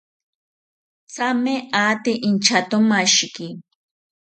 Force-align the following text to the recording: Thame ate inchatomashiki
Thame 1.15 1.53
ate 1.85 2.13
inchatomashiki 2.29 3.47